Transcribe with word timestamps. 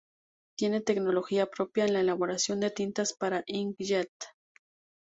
Tiene 0.57 0.81
tecnología 0.81 1.45
propia 1.45 1.85
en 1.85 1.93
la 1.93 1.99
elaboración 1.99 2.59
de 2.59 2.71
tintas 2.71 3.13
para 3.13 3.43
ink-jet. 3.45 4.09